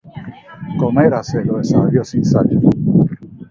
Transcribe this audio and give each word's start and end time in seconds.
¿Comeráse 0.79 1.45
lo 1.45 1.57
desabrido 1.59 2.03
sin 2.03 2.25
sal? 2.25 2.49